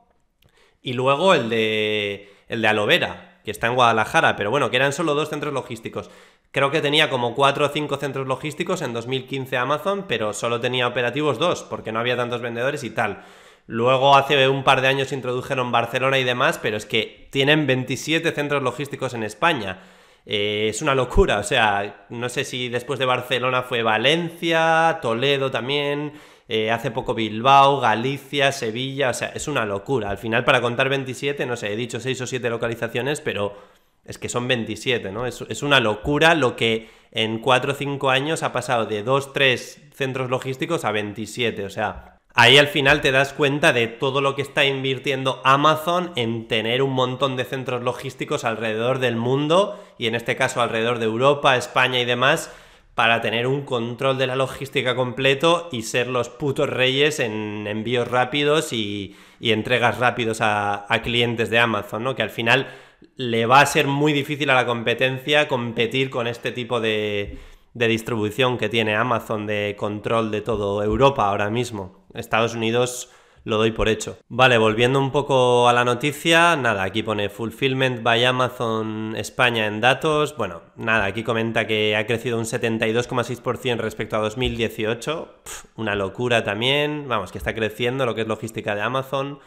y 0.82 0.94
luego 0.94 1.34
el 1.34 1.48
de 1.48 2.32
el 2.48 2.62
de 2.62 2.68
Alovera, 2.68 3.38
que 3.44 3.52
está 3.52 3.68
en 3.68 3.76
Guadalajara, 3.76 4.34
pero 4.34 4.50
bueno, 4.50 4.70
que 4.70 4.76
eran 4.76 4.92
solo 4.92 5.14
dos 5.14 5.28
centros 5.28 5.54
logísticos. 5.54 6.10
Creo 6.50 6.72
que 6.72 6.80
tenía 6.80 7.10
como 7.10 7.36
cuatro 7.36 7.66
o 7.66 7.68
cinco 7.68 7.96
centros 7.96 8.26
logísticos 8.26 8.82
en 8.82 8.92
2015 8.92 9.56
Amazon, 9.56 10.06
pero 10.08 10.32
solo 10.32 10.60
tenía 10.60 10.88
operativos 10.88 11.38
dos, 11.38 11.62
porque 11.62 11.92
no 11.92 12.00
había 12.00 12.16
tantos 12.16 12.40
vendedores 12.40 12.82
y 12.82 12.90
tal. 12.90 13.22
Luego 13.68 14.16
hace 14.16 14.48
un 14.48 14.64
par 14.64 14.80
de 14.80 14.88
años 14.88 15.12
introdujeron 15.12 15.70
Barcelona 15.70 16.18
y 16.18 16.24
demás, 16.24 16.58
pero 16.58 16.76
es 16.76 16.86
que 16.86 17.28
tienen 17.30 17.68
27 17.68 18.32
centros 18.32 18.64
logísticos 18.64 19.14
en 19.14 19.22
España. 19.22 19.78
Eh, 20.26 20.68
es 20.68 20.82
una 20.82 20.94
locura, 20.94 21.38
o 21.38 21.42
sea, 21.42 22.06
no 22.10 22.28
sé 22.28 22.44
si 22.44 22.68
después 22.68 22.98
de 22.98 23.06
Barcelona 23.06 23.62
fue 23.62 23.82
Valencia, 23.82 24.98
Toledo 25.00 25.50
también, 25.50 26.12
eh, 26.48 26.70
hace 26.70 26.90
poco 26.90 27.14
Bilbao, 27.14 27.80
Galicia, 27.80 28.52
Sevilla, 28.52 29.10
o 29.10 29.14
sea, 29.14 29.28
es 29.28 29.48
una 29.48 29.64
locura. 29.64 30.10
Al 30.10 30.18
final, 30.18 30.44
para 30.44 30.60
contar 30.60 30.88
27, 30.88 31.46
no 31.46 31.56
sé, 31.56 31.72
he 31.72 31.76
dicho 31.76 32.00
6 32.00 32.20
o 32.20 32.26
7 32.26 32.50
localizaciones, 32.50 33.20
pero 33.20 33.56
es 34.04 34.18
que 34.18 34.28
son 34.28 34.46
27, 34.48 35.10
¿no? 35.12 35.26
Es, 35.26 35.40
es 35.48 35.62
una 35.62 35.80
locura 35.80 36.34
lo 36.34 36.56
que 36.56 36.88
en 37.12 37.38
4 37.38 37.72
o 37.72 37.74
5 37.74 38.10
años 38.10 38.42
ha 38.42 38.52
pasado 38.52 38.86
de 38.86 39.02
2, 39.02 39.32
3 39.32 39.90
centros 39.94 40.30
logísticos 40.30 40.84
a 40.84 40.92
27, 40.92 41.64
o 41.64 41.70
sea, 41.70 42.19
Ahí 42.34 42.58
al 42.58 42.68
final 42.68 43.00
te 43.00 43.10
das 43.10 43.32
cuenta 43.32 43.72
de 43.72 43.88
todo 43.88 44.20
lo 44.20 44.36
que 44.36 44.42
está 44.42 44.64
invirtiendo 44.64 45.40
Amazon 45.44 46.12
en 46.14 46.46
tener 46.46 46.80
un 46.80 46.92
montón 46.92 47.36
de 47.36 47.44
centros 47.44 47.82
logísticos 47.82 48.44
alrededor 48.44 49.00
del 49.00 49.16
mundo 49.16 49.82
y 49.98 50.06
en 50.06 50.14
este 50.14 50.36
caso 50.36 50.62
alrededor 50.62 51.00
de 51.00 51.06
Europa, 51.06 51.56
España 51.56 51.98
y 51.98 52.04
demás 52.04 52.52
para 52.94 53.20
tener 53.20 53.46
un 53.46 53.62
control 53.62 54.18
de 54.18 54.26
la 54.26 54.36
logística 54.36 54.94
completo 54.94 55.68
y 55.72 55.82
ser 55.82 56.06
los 56.06 56.28
putos 56.28 56.68
reyes 56.68 57.18
en 57.18 57.66
envíos 57.66 58.06
rápidos 58.08 58.72
y, 58.72 59.16
entregas 59.40 59.98
rápidos 59.98 60.38
a, 60.42 60.86
clientes 61.02 61.50
de 61.50 61.58
Amazon, 61.58 62.04
¿no? 62.04 62.14
Que 62.14 62.22
al 62.22 62.30
final 62.30 62.68
le 63.16 63.46
va 63.46 63.60
a 63.60 63.66
ser 63.66 63.86
muy 63.86 64.12
difícil 64.12 64.50
a 64.50 64.54
la 64.54 64.66
competencia 64.66 65.48
competir 65.48 66.10
con 66.10 66.26
este 66.26 66.52
tipo 66.52 66.80
de, 66.80 67.38
de 67.72 67.88
distribución 67.88 68.58
que 68.58 68.68
tiene 68.68 68.94
Amazon 68.94 69.46
de 69.46 69.76
control 69.78 70.30
de 70.30 70.42
todo 70.42 70.82
Europa 70.82 71.26
ahora 71.26 71.48
mismo. 71.48 71.99
Estados 72.14 72.54
Unidos 72.54 73.10
lo 73.44 73.56
doy 73.56 73.70
por 73.70 73.88
hecho. 73.88 74.18
Vale, 74.28 74.58
volviendo 74.58 74.98
un 74.98 75.12
poco 75.12 75.68
a 75.68 75.72
la 75.72 75.84
noticia, 75.84 76.56
nada, 76.56 76.82
aquí 76.82 77.02
pone 77.02 77.30
Fulfillment 77.30 78.02
by 78.02 78.24
Amazon 78.24 79.14
España 79.16 79.66
en 79.66 79.80
datos. 79.80 80.36
Bueno, 80.36 80.62
nada, 80.76 81.06
aquí 81.06 81.22
comenta 81.22 81.66
que 81.66 81.96
ha 81.96 82.06
crecido 82.06 82.38
un 82.38 82.44
72,6% 82.44 83.78
respecto 83.78 84.16
a 84.16 84.20
2018. 84.20 85.34
una 85.76 85.94
locura 85.94 86.44
también. 86.44 87.08
Vamos, 87.08 87.32
que 87.32 87.38
está 87.38 87.54
creciendo 87.54 88.04
lo 88.04 88.14
que 88.14 88.22
es 88.22 88.28
logística 88.28 88.74
de 88.74 88.82
Amazon. 88.82 89.38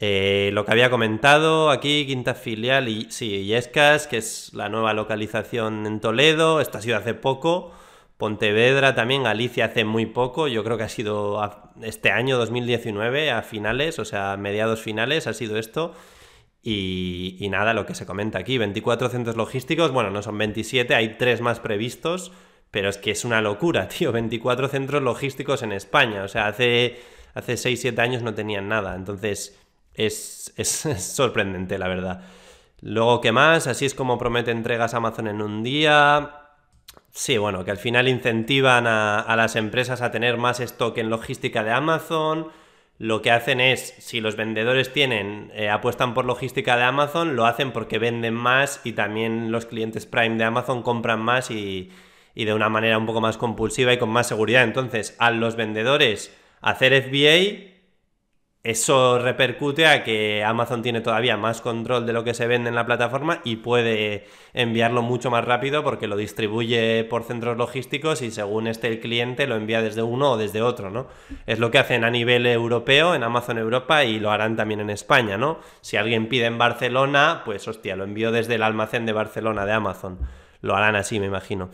Eh, 0.00 0.50
lo 0.52 0.64
que 0.64 0.70
había 0.70 0.90
comentado 0.90 1.70
aquí, 1.70 2.06
quinta 2.06 2.34
filial, 2.34 2.88
y 2.88 3.10
sí, 3.10 3.46
Yescas, 3.46 4.06
que 4.06 4.18
es 4.18 4.54
la 4.54 4.68
nueva 4.68 4.94
localización 4.94 5.86
en 5.86 5.98
Toledo, 5.98 6.60
esto 6.60 6.78
ha 6.78 6.82
sido 6.82 6.96
hace 6.96 7.14
poco. 7.14 7.72
Pontevedra 8.18 8.96
también, 8.96 9.22
Galicia 9.22 9.66
hace 9.66 9.84
muy 9.84 10.04
poco, 10.04 10.48
yo 10.48 10.64
creo 10.64 10.76
que 10.76 10.82
ha 10.82 10.88
sido 10.88 11.40
este 11.82 12.10
año 12.10 12.36
2019 12.36 13.30
a 13.30 13.42
finales, 13.42 14.00
o 14.00 14.04
sea, 14.04 14.36
mediados 14.36 14.82
finales 14.82 15.28
ha 15.28 15.32
sido 15.32 15.56
esto. 15.56 15.94
Y, 16.60 17.46
nada, 17.48 17.72
lo 17.72 17.86
que 17.86 17.94
se 17.94 18.04
comenta 18.04 18.40
aquí, 18.40 18.58
24 18.58 19.08
centros 19.08 19.36
logísticos, 19.36 19.92
bueno, 19.92 20.10
no 20.10 20.22
son 20.22 20.36
27, 20.36 20.96
hay 20.96 21.16
tres 21.16 21.40
más 21.40 21.60
previstos, 21.60 22.32
pero 22.72 22.88
es 22.88 22.98
que 22.98 23.12
es 23.12 23.24
una 23.24 23.40
locura, 23.40 23.86
tío, 23.98 24.10
24 24.10 24.66
centros 24.68 25.00
logísticos 25.00 25.62
en 25.62 25.70
España, 25.70 26.24
o 26.24 26.28
sea, 26.28 26.48
hace, 26.48 26.98
hace 27.34 27.54
6-7 27.54 28.00
años 28.00 28.22
no 28.22 28.34
tenían 28.34 28.68
nada, 28.68 28.96
entonces 28.96 29.56
es, 29.94 30.52
es, 30.56 30.68
sorprendente, 30.68 31.78
la 31.78 31.86
verdad. 31.86 32.24
Luego, 32.80 33.20
¿qué 33.20 33.30
más? 33.30 33.68
Así 33.68 33.86
es 33.86 33.94
como 33.94 34.18
promete 34.18 34.50
entregas 34.50 34.92
Amazon 34.94 35.28
en 35.28 35.40
un 35.40 35.62
día. 35.62 36.37
Sí, 37.10 37.36
bueno, 37.36 37.64
que 37.64 37.70
al 37.70 37.78
final 37.78 38.06
incentivan 38.08 38.86
a, 38.86 39.34
las 39.36 39.56
empresas 39.56 40.02
a 40.02 40.10
tener 40.10 40.36
más 40.36 40.60
stock 40.60 40.96
en 40.98 41.10
logística 41.10 41.64
de 41.64 41.72
Amazon. 41.72 42.48
Lo 42.98 43.22
que 43.22 43.30
hacen 43.30 43.60
es, 43.60 43.94
si 43.98 44.20
los 44.20 44.36
vendedores 44.36 44.92
tienen, 44.92 45.50
eh, 45.54 45.68
apuestan 45.68 46.14
por 46.14 46.24
logística 46.24 46.76
de 46.76 46.84
Amazon, 46.84 47.36
lo 47.36 47.46
hacen 47.46 47.72
porque 47.72 47.98
venden 47.98 48.34
más 48.34 48.80
y 48.84 48.92
también 48.92 49.52
los 49.52 49.66
clientes 49.66 50.06
Prime 50.06 50.36
de 50.36 50.44
Amazon 50.44 50.82
compran 50.82 51.20
más 51.20 51.50
y, 51.50 51.90
y 52.34 52.44
de 52.44 52.54
una 52.54 52.68
manera 52.68 52.98
un 52.98 53.06
poco 53.06 53.20
más 53.20 53.36
compulsiva 53.36 53.92
y 53.92 53.98
con 53.98 54.10
más 54.10 54.28
seguridad. 54.28 54.64
Entonces, 54.64 55.16
a 55.18 55.30
los 55.30 55.56
vendedores 55.56 56.36
hacer 56.60 57.02
FBA 57.02 57.77
eso 58.68 59.18
repercute 59.18 59.86
a 59.86 60.04
que 60.04 60.44
Amazon 60.44 60.82
tiene 60.82 61.00
todavía 61.00 61.38
más 61.38 61.62
control 61.62 62.04
de 62.04 62.12
lo 62.12 62.22
que 62.22 62.34
se 62.34 62.46
vende 62.46 62.68
en 62.68 62.74
la 62.74 62.84
plataforma 62.84 63.40
y 63.42 63.56
puede 63.56 64.26
enviarlo 64.52 65.00
mucho 65.00 65.30
más 65.30 65.42
rápido 65.42 65.82
porque 65.82 66.06
lo 66.06 66.18
distribuye 66.18 67.02
por 67.04 67.24
centros 67.24 67.56
logísticos 67.56 68.20
y 68.20 68.30
según 68.30 68.66
esté 68.66 68.88
el 68.88 69.00
cliente 69.00 69.46
lo 69.46 69.56
envía 69.56 69.80
desde 69.80 70.02
uno 70.02 70.32
o 70.32 70.36
desde 70.36 70.60
otro, 70.60 70.90
¿no? 70.90 71.06
Es 71.46 71.58
lo 71.58 71.70
que 71.70 71.78
hacen 71.78 72.04
a 72.04 72.10
nivel 72.10 72.44
europeo 72.44 73.14
en 73.14 73.22
Amazon 73.22 73.56
Europa 73.56 74.04
y 74.04 74.20
lo 74.20 74.30
harán 74.30 74.54
también 74.54 74.80
en 74.80 74.90
España, 74.90 75.38
¿no? 75.38 75.60
Si 75.80 75.96
alguien 75.96 76.28
pide 76.28 76.44
en 76.44 76.58
Barcelona, 76.58 77.40
pues 77.46 77.66
hostia, 77.68 77.96
lo 77.96 78.04
envío 78.04 78.32
desde 78.32 78.56
el 78.56 78.62
almacén 78.62 79.06
de 79.06 79.14
Barcelona 79.14 79.64
de 79.64 79.72
Amazon. 79.72 80.18
Lo 80.60 80.76
harán 80.76 80.94
así, 80.94 81.18
me 81.20 81.26
imagino. 81.26 81.70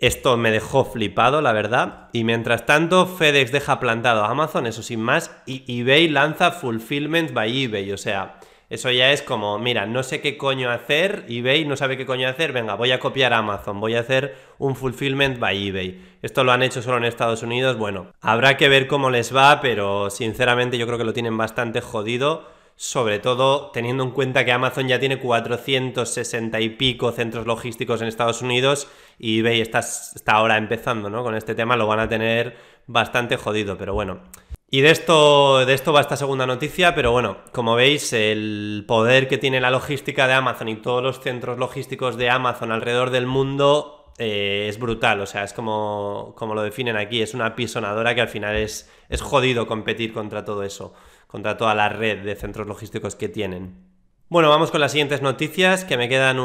Esto 0.00 0.38
me 0.38 0.50
dejó 0.50 0.86
flipado, 0.86 1.42
la 1.42 1.52
verdad. 1.52 2.08
Y 2.14 2.24
mientras 2.24 2.64
tanto, 2.64 3.06
FedEx 3.06 3.52
deja 3.52 3.78
plantado 3.80 4.24
a 4.24 4.30
Amazon, 4.30 4.66
eso 4.66 4.82
sin 4.82 5.00
más, 5.00 5.30
y 5.44 5.62
eBay 5.80 6.08
lanza 6.08 6.52
Fulfillment 6.52 7.34
by 7.34 7.64
eBay. 7.64 7.92
O 7.92 7.98
sea, 7.98 8.40
eso 8.70 8.90
ya 8.90 9.12
es 9.12 9.20
como, 9.20 9.58
mira, 9.58 9.84
no 9.84 10.02
sé 10.02 10.22
qué 10.22 10.38
coño 10.38 10.70
hacer, 10.70 11.26
eBay 11.28 11.66
no 11.66 11.76
sabe 11.76 11.98
qué 11.98 12.06
coño 12.06 12.28
hacer, 12.28 12.52
venga, 12.52 12.76
voy 12.76 12.92
a 12.92 12.98
copiar 12.98 13.34
a 13.34 13.38
Amazon, 13.38 13.78
voy 13.78 13.94
a 13.94 14.00
hacer 14.00 14.36
un 14.56 14.74
Fulfillment 14.74 15.38
by 15.38 15.68
eBay. 15.68 16.00
Esto 16.22 16.44
lo 16.44 16.52
han 16.52 16.62
hecho 16.62 16.80
solo 16.80 16.96
en 16.96 17.04
Estados 17.04 17.42
Unidos, 17.42 17.76
bueno, 17.76 18.06
habrá 18.22 18.56
que 18.56 18.70
ver 18.70 18.86
cómo 18.86 19.10
les 19.10 19.36
va, 19.36 19.60
pero 19.60 20.08
sinceramente 20.08 20.78
yo 20.78 20.86
creo 20.86 20.96
que 20.96 21.04
lo 21.04 21.12
tienen 21.12 21.36
bastante 21.36 21.82
jodido 21.82 22.48
sobre 22.80 23.18
todo 23.18 23.70
teniendo 23.72 24.02
en 24.02 24.10
cuenta 24.10 24.42
que 24.46 24.52
Amazon 24.52 24.88
ya 24.88 24.98
tiene 24.98 25.18
460 25.18 26.60
y 26.60 26.70
pico 26.70 27.12
centros 27.12 27.46
logísticos 27.46 28.00
en 28.00 28.08
Estados 28.08 28.40
Unidos 28.40 28.88
y 29.18 29.40
eBay 29.40 29.60
está, 29.60 29.80
está 29.80 30.32
ahora 30.32 30.56
empezando 30.56 31.10
¿no? 31.10 31.22
con 31.22 31.34
este 31.34 31.54
tema, 31.54 31.76
lo 31.76 31.86
van 31.86 32.00
a 32.00 32.08
tener 32.08 32.56
bastante 32.86 33.36
jodido, 33.36 33.76
pero 33.76 33.92
bueno. 33.92 34.22
Y 34.70 34.80
de 34.80 34.92
esto, 34.92 35.66
de 35.66 35.74
esto 35.74 35.92
va 35.92 36.00
esta 36.00 36.16
segunda 36.16 36.46
noticia, 36.46 36.94
pero 36.94 37.12
bueno, 37.12 37.36
como 37.52 37.74
veis, 37.74 38.14
el 38.14 38.86
poder 38.88 39.28
que 39.28 39.36
tiene 39.36 39.60
la 39.60 39.70
logística 39.70 40.26
de 40.26 40.32
Amazon 40.32 40.70
y 40.70 40.76
todos 40.76 41.02
los 41.02 41.20
centros 41.20 41.58
logísticos 41.58 42.16
de 42.16 42.30
Amazon 42.30 42.72
alrededor 42.72 43.10
del 43.10 43.26
mundo 43.26 43.99
eh, 44.18 44.66
es 44.68 44.78
brutal, 44.78 45.20
o 45.20 45.26
sea, 45.26 45.44
es 45.44 45.52
como, 45.52 46.34
como 46.36 46.54
lo 46.54 46.62
definen 46.62 46.96
aquí, 46.96 47.22
es 47.22 47.34
una 47.34 47.54
pisonadora 47.56 48.14
que 48.14 48.20
al 48.20 48.28
final 48.28 48.56
es, 48.56 48.90
es 49.08 49.22
jodido 49.22 49.66
competir 49.66 50.12
contra 50.12 50.44
todo 50.44 50.62
eso 50.62 50.94
contra 51.30 51.56
toda 51.56 51.76
la 51.76 51.88
red 51.88 52.24
de 52.24 52.34
centros 52.34 52.66
logísticos 52.66 53.14
que 53.14 53.28
tienen. 53.28 53.88
Bueno, 54.28 54.48
vamos 54.48 54.72
con 54.72 54.80
las 54.80 54.92
siguientes 54.92 55.22
noticias, 55.22 55.84
que 55.84 55.96
me 55.96 56.08
quedan 56.08 56.36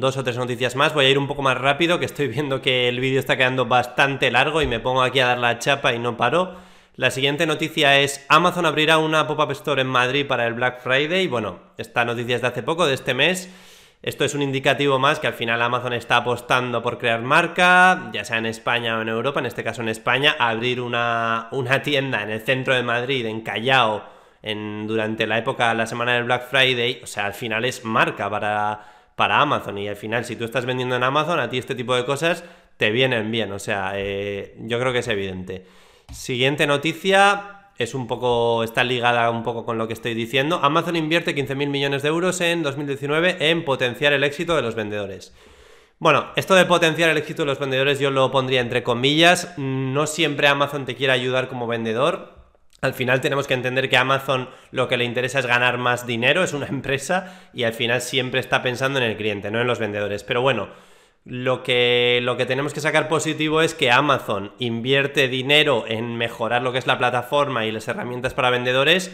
dos 0.00 0.16
o 0.16 0.24
tres 0.24 0.38
noticias 0.38 0.76
más. 0.76 0.94
Voy 0.94 1.04
a 1.04 1.10
ir 1.10 1.18
un 1.18 1.26
poco 1.26 1.42
más 1.42 1.58
rápido, 1.58 1.98
que 1.98 2.06
estoy 2.06 2.28
viendo 2.28 2.62
que 2.62 2.88
el 2.88 3.00
vídeo 3.00 3.20
está 3.20 3.36
quedando 3.36 3.66
bastante 3.66 4.30
largo 4.30 4.62
y 4.62 4.66
me 4.66 4.80
pongo 4.80 5.02
aquí 5.02 5.20
a 5.20 5.26
dar 5.26 5.38
la 5.38 5.58
chapa 5.58 5.92
y 5.92 5.98
no 5.98 6.16
paro. 6.16 6.56
La 6.96 7.10
siguiente 7.10 7.46
noticia 7.46 8.00
es 8.00 8.24
Amazon 8.28 8.66
abrirá 8.66 8.98
una 8.98 9.26
pop-up 9.26 9.50
store 9.50 9.82
en 9.82 9.88
Madrid 9.88 10.26
para 10.26 10.46
el 10.46 10.54
Black 10.54 10.80
Friday. 10.80 11.26
Bueno, 11.26 11.58
esta 11.76 12.04
noticia 12.04 12.36
es 12.36 12.42
de 12.42 12.48
hace 12.48 12.62
poco, 12.62 12.86
de 12.86 12.94
este 12.94 13.12
mes. 13.12 13.50
Esto 14.04 14.26
es 14.26 14.34
un 14.34 14.42
indicativo 14.42 14.98
más 14.98 15.18
que 15.18 15.28
al 15.28 15.32
final 15.32 15.62
Amazon 15.62 15.94
está 15.94 16.18
apostando 16.18 16.82
por 16.82 16.98
crear 16.98 17.22
marca, 17.22 18.10
ya 18.12 18.22
sea 18.22 18.36
en 18.36 18.44
España 18.44 18.98
o 18.98 19.00
en 19.00 19.08
Europa, 19.08 19.40
en 19.40 19.46
este 19.46 19.64
caso 19.64 19.80
en 19.80 19.88
España, 19.88 20.36
abrir 20.38 20.82
una, 20.82 21.48
una 21.52 21.80
tienda 21.80 22.22
en 22.22 22.28
el 22.28 22.42
centro 22.42 22.74
de 22.74 22.82
Madrid, 22.82 23.24
en 23.24 23.40
Callao, 23.40 24.04
durante 24.42 25.26
la 25.26 25.38
época, 25.38 25.72
la 25.72 25.86
semana 25.86 26.12
del 26.12 26.24
Black 26.24 26.50
Friday, 26.50 27.00
o 27.02 27.06
sea, 27.06 27.24
al 27.24 27.32
final 27.32 27.64
es 27.64 27.82
marca 27.86 28.28
para, 28.28 28.78
para 29.16 29.40
Amazon. 29.40 29.78
Y 29.78 29.88
al 29.88 29.96
final 29.96 30.26
si 30.26 30.36
tú 30.36 30.44
estás 30.44 30.66
vendiendo 30.66 30.96
en 30.96 31.02
Amazon, 31.02 31.40
a 31.40 31.48
ti 31.48 31.56
este 31.56 31.74
tipo 31.74 31.96
de 31.96 32.04
cosas 32.04 32.44
te 32.76 32.90
vienen 32.90 33.30
bien, 33.30 33.52
o 33.52 33.58
sea, 33.58 33.92
eh, 33.94 34.54
yo 34.58 34.78
creo 34.78 34.92
que 34.92 34.98
es 34.98 35.08
evidente. 35.08 35.64
Siguiente 36.12 36.66
noticia, 36.66 37.53
es 37.78 37.94
un 37.94 38.06
poco, 38.06 38.62
está 38.62 38.84
ligada 38.84 39.30
un 39.30 39.42
poco 39.42 39.64
con 39.64 39.78
lo 39.78 39.86
que 39.86 39.92
estoy 39.92 40.14
diciendo. 40.14 40.60
Amazon 40.62 40.96
invierte 40.96 41.34
15.000 41.34 41.68
millones 41.68 42.02
de 42.02 42.08
euros 42.08 42.40
en 42.40 42.62
2019 42.62 43.50
en 43.50 43.64
potenciar 43.64 44.12
el 44.12 44.24
éxito 44.24 44.54
de 44.56 44.62
los 44.62 44.74
vendedores. 44.74 45.34
Bueno, 45.98 46.26
esto 46.36 46.54
de 46.54 46.66
potenciar 46.66 47.10
el 47.10 47.16
éxito 47.16 47.42
de 47.42 47.46
los 47.46 47.58
vendedores 47.58 47.98
yo 47.98 48.10
lo 48.10 48.30
pondría 48.30 48.60
entre 48.60 48.82
comillas. 48.82 49.54
No 49.56 50.06
siempre 50.06 50.48
Amazon 50.48 50.84
te 50.86 50.96
quiere 50.96 51.12
ayudar 51.12 51.48
como 51.48 51.66
vendedor. 51.66 52.34
Al 52.80 52.94
final 52.94 53.20
tenemos 53.20 53.46
que 53.46 53.54
entender 53.54 53.88
que 53.88 53.96
Amazon 53.96 54.50
lo 54.70 54.88
que 54.88 54.98
le 54.98 55.04
interesa 55.04 55.38
es 55.38 55.46
ganar 55.46 55.78
más 55.78 56.06
dinero, 56.06 56.44
es 56.44 56.52
una 56.52 56.66
empresa 56.68 57.48
y 57.54 57.64
al 57.64 57.72
final 57.72 58.02
siempre 58.02 58.40
está 58.40 58.62
pensando 58.62 58.98
en 58.98 59.06
el 59.06 59.16
cliente, 59.16 59.50
no 59.50 59.60
en 59.60 59.66
los 59.66 59.78
vendedores. 59.78 60.22
Pero 60.24 60.42
bueno, 60.42 60.68
lo 61.24 61.62
que, 61.62 62.20
lo 62.22 62.36
que 62.36 62.46
tenemos 62.46 62.74
que 62.74 62.80
sacar 62.80 63.08
positivo 63.08 63.62
es 63.62 63.74
que 63.74 63.90
Amazon 63.90 64.52
invierte 64.58 65.28
dinero 65.28 65.84
en 65.88 66.16
mejorar 66.16 66.62
lo 66.62 66.72
que 66.72 66.78
es 66.78 66.86
la 66.86 66.98
plataforma 66.98 67.64
y 67.64 67.72
las 67.72 67.88
herramientas 67.88 68.34
para 68.34 68.50
vendedores 68.50 69.10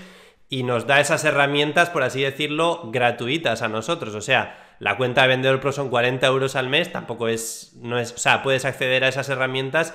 y 0.48 0.64
nos 0.64 0.88
da 0.88 0.98
esas 1.00 1.24
herramientas, 1.24 1.90
por 1.90 2.02
así 2.02 2.22
decirlo, 2.22 2.90
gratuitas 2.92 3.62
a 3.62 3.68
nosotros. 3.68 4.16
O 4.16 4.20
sea, 4.20 4.74
la 4.80 4.96
cuenta 4.96 5.22
de 5.22 5.28
vendedor 5.28 5.60
pro 5.60 5.70
son 5.70 5.88
40 5.88 6.26
euros 6.26 6.56
al 6.56 6.68
mes, 6.68 6.90
tampoco 6.90 7.28
es, 7.28 7.74
no 7.80 8.00
es, 8.00 8.12
o 8.12 8.18
sea, 8.18 8.42
puedes 8.42 8.64
acceder 8.64 9.04
a 9.04 9.08
esas 9.08 9.28
herramientas 9.28 9.94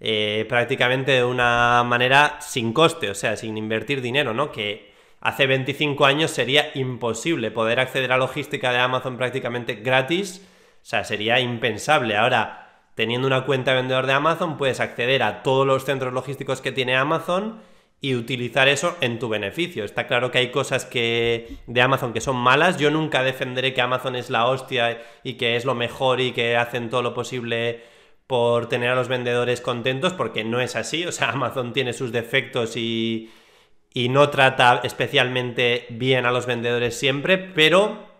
eh, 0.00 0.44
prácticamente 0.48 1.12
de 1.12 1.24
una 1.24 1.82
manera 1.84 2.36
sin 2.40 2.74
coste, 2.74 3.08
o 3.08 3.14
sea, 3.14 3.38
sin 3.38 3.56
invertir 3.56 4.02
dinero, 4.02 4.34
¿no? 4.34 4.52
Que 4.52 4.92
hace 5.22 5.46
25 5.46 6.04
años 6.04 6.30
sería 6.30 6.70
imposible 6.74 7.50
poder 7.50 7.80
acceder 7.80 8.12
a 8.12 8.18
logística 8.18 8.72
de 8.72 8.78
Amazon 8.80 9.16
prácticamente 9.16 9.76
gratis, 9.76 10.46
o 10.84 10.86
sea, 10.86 11.02
sería 11.02 11.40
impensable. 11.40 12.14
Ahora, 12.14 12.82
teniendo 12.94 13.26
una 13.26 13.46
cuenta 13.46 13.70
de 13.70 13.78
vendedor 13.78 14.06
de 14.06 14.12
Amazon, 14.12 14.58
puedes 14.58 14.80
acceder 14.80 15.22
a 15.22 15.42
todos 15.42 15.66
los 15.66 15.86
centros 15.86 16.12
logísticos 16.12 16.60
que 16.60 16.72
tiene 16.72 16.94
Amazon 16.94 17.62
y 18.02 18.16
utilizar 18.16 18.68
eso 18.68 18.94
en 19.00 19.18
tu 19.18 19.30
beneficio. 19.30 19.82
Está 19.86 20.06
claro 20.06 20.30
que 20.30 20.36
hay 20.36 20.50
cosas 20.50 20.84
que 20.84 21.56
de 21.66 21.80
Amazon 21.80 22.12
que 22.12 22.20
son 22.20 22.36
malas. 22.36 22.76
Yo 22.76 22.90
nunca 22.90 23.22
defenderé 23.22 23.72
que 23.72 23.80
Amazon 23.80 24.14
es 24.14 24.28
la 24.28 24.44
hostia 24.44 25.00
y 25.22 25.34
que 25.34 25.56
es 25.56 25.64
lo 25.64 25.74
mejor 25.74 26.20
y 26.20 26.32
que 26.32 26.58
hacen 26.58 26.90
todo 26.90 27.00
lo 27.00 27.14
posible 27.14 27.82
por 28.26 28.68
tener 28.68 28.90
a 28.90 28.94
los 28.94 29.08
vendedores 29.08 29.62
contentos, 29.62 30.12
porque 30.12 30.44
no 30.44 30.60
es 30.60 30.76
así. 30.76 31.06
O 31.06 31.12
sea, 31.12 31.30
Amazon 31.32 31.72
tiene 31.72 31.94
sus 31.94 32.12
defectos 32.12 32.76
y, 32.76 33.30
y 33.94 34.10
no 34.10 34.28
trata 34.28 34.82
especialmente 34.84 35.86
bien 35.88 36.26
a 36.26 36.30
los 36.30 36.44
vendedores 36.44 36.94
siempre, 36.94 37.38
pero 37.38 38.12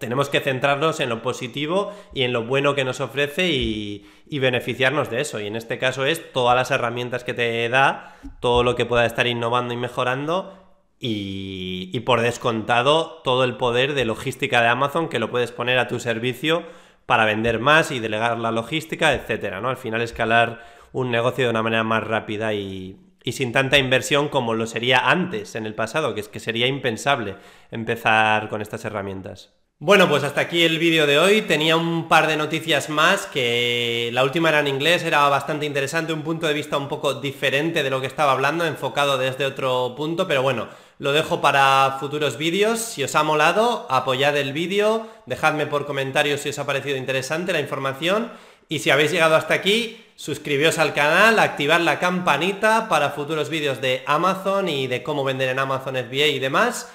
tenemos 0.00 0.28
que 0.28 0.40
centrarnos 0.40 0.98
en 0.98 1.08
lo 1.08 1.22
positivo 1.22 1.92
y 2.12 2.22
en 2.22 2.32
lo 2.32 2.44
bueno 2.44 2.74
que 2.74 2.84
nos 2.84 3.00
ofrece 3.00 3.50
y, 3.50 4.06
y, 4.28 4.38
beneficiarnos 4.40 5.10
de 5.10 5.20
eso. 5.20 5.38
Y 5.38 5.46
en 5.46 5.54
este 5.54 5.78
caso 5.78 6.04
es 6.04 6.32
todas 6.32 6.56
las 6.56 6.70
herramientas 6.72 7.22
que 7.22 7.34
te 7.34 7.68
da, 7.68 8.16
todo 8.40 8.64
lo 8.64 8.74
que 8.74 8.86
pueda 8.86 9.06
estar 9.06 9.26
innovando 9.26 9.74
y 9.74 9.76
mejorando. 9.76 10.56
Y, 10.98 11.90
y 11.94 12.00
por 12.00 12.20
descontado 12.20 13.22
todo 13.24 13.44
el 13.44 13.56
poder 13.56 13.94
de 13.94 14.04
logística 14.04 14.60
de 14.60 14.68
Amazon 14.68 15.08
que 15.08 15.18
lo 15.18 15.30
puedes 15.30 15.50
poner 15.50 15.78
a 15.78 15.88
tu 15.88 15.98
servicio 15.98 16.64
para 17.06 17.24
vender 17.24 17.58
más 17.58 17.90
y 17.90 17.98
delegar 18.00 18.38
la 18.38 18.52
logística, 18.52 19.12
etcétera, 19.14 19.60
¿no? 19.60 19.68
Al 19.68 19.76
final 19.76 20.00
escalar 20.00 20.64
un 20.92 21.10
negocio 21.10 21.44
de 21.44 21.50
una 21.50 21.62
manera 21.62 21.84
más 21.84 22.04
rápida 22.04 22.54
y, 22.54 22.98
sin 23.26 23.52
tanta 23.52 23.78
inversión 23.78 24.28
como 24.28 24.54
lo 24.54 24.66
sería 24.66 25.10
antes, 25.10 25.54
en 25.54 25.66
el 25.66 25.74
pasado, 25.74 26.14
que 26.14 26.20
es 26.20 26.28
que 26.28 26.40
sería 26.40 26.66
impensable 26.66 27.36
empezar 27.70 28.48
con 28.48 28.62
estas 28.62 28.84
herramientas. 28.84 29.52
Bueno, 29.82 30.10
pues 30.10 30.24
hasta 30.24 30.42
aquí 30.42 30.62
el 30.62 30.78
vídeo 30.78 31.06
de 31.06 31.18
hoy. 31.18 31.40
Tenía 31.40 31.74
un 31.74 32.06
par 32.06 32.26
de 32.26 32.36
noticias 32.36 32.90
más 32.90 33.24
que 33.24 34.10
la 34.12 34.22
última 34.24 34.50
era 34.50 34.60
en 34.60 34.66
inglés, 34.66 35.02
era 35.04 35.26
bastante 35.30 35.64
interesante, 35.64 36.12
un 36.12 36.20
punto 36.20 36.46
de 36.46 36.52
vista 36.52 36.76
un 36.76 36.86
poco 36.86 37.14
diferente 37.14 37.82
de 37.82 37.88
lo 37.88 37.98
que 38.02 38.06
estaba 38.06 38.32
hablando, 38.32 38.66
enfocado 38.66 39.16
desde 39.16 39.46
otro 39.46 39.94
punto, 39.96 40.28
pero 40.28 40.42
bueno, 40.42 40.68
lo 40.98 41.12
dejo 41.12 41.40
para 41.40 41.96
futuros 41.98 42.36
vídeos. 42.36 42.78
Si 42.78 43.02
os 43.02 43.14
ha 43.14 43.22
molado, 43.22 43.86
apoyad 43.88 44.36
el 44.36 44.52
vídeo, 44.52 45.06
dejadme 45.24 45.66
por 45.66 45.86
comentarios 45.86 46.42
si 46.42 46.50
os 46.50 46.58
ha 46.58 46.66
parecido 46.66 46.98
interesante 46.98 47.54
la 47.54 47.60
información 47.60 48.30
y 48.68 48.80
si 48.80 48.90
habéis 48.90 49.12
llegado 49.12 49.34
hasta 49.34 49.54
aquí, 49.54 50.04
suscribíos 50.14 50.78
al 50.78 50.92
canal, 50.92 51.38
activad 51.38 51.80
la 51.80 51.98
campanita 51.98 52.86
para 52.90 53.12
futuros 53.12 53.48
vídeos 53.48 53.80
de 53.80 54.02
Amazon 54.04 54.68
y 54.68 54.88
de 54.88 55.02
cómo 55.02 55.24
vender 55.24 55.48
en 55.48 55.58
Amazon 55.58 55.96
FBA 55.96 56.26
y 56.26 56.38
demás. 56.38 56.90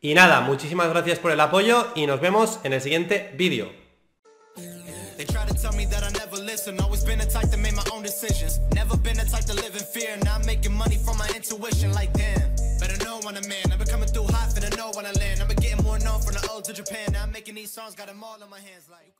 Y 0.00 0.14
nada, 0.14 0.40
muchísimas 0.40 0.88
gracias 0.90 1.18
por 1.18 1.32
el 1.32 1.40
apoyo 1.40 1.88
y 1.96 2.06
nos 2.06 2.20
vemos 2.20 2.60
en 2.62 2.72
el 2.72 2.80
siguiente 2.80 3.32
vídeo. 3.36 3.70